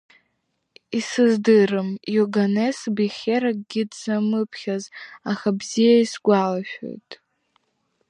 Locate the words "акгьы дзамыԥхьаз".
3.51-4.83